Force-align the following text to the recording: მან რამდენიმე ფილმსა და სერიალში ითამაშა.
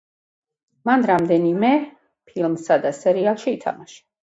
მან 0.91 1.05
რამდენიმე 1.11 1.71
ფილმსა 2.33 2.83
და 2.89 2.97
სერიალში 3.05 3.61
ითამაშა. 3.61 4.07